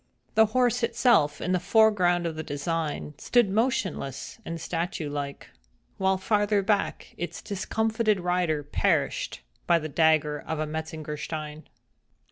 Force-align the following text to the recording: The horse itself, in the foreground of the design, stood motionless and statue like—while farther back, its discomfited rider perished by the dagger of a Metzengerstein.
The 0.33 0.47
horse 0.47 0.81
itself, 0.81 1.39
in 1.41 1.51
the 1.51 1.59
foreground 1.59 2.25
of 2.25 2.35
the 2.35 2.41
design, 2.41 3.13
stood 3.19 3.51
motionless 3.51 4.39
and 4.43 4.59
statue 4.59 5.11
like—while 5.11 6.17
farther 6.17 6.63
back, 6.63 7.13
its 7.19 7.39
discomfited 7.39 8.19
rider 8.19 8.63
perished 8.63 9.41
by 9.67 9.77
the 9.77 9.89
dagger 9.89 10.39
of 10.39 10.57
a 10.57 10.65
Metzengerstein. 10.65 11.67